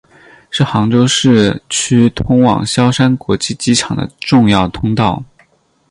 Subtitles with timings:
[0.49, 5.23] 是杭州市区通往萧山国际机场的重要通道。